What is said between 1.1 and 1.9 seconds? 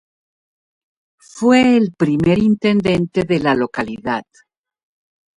Fue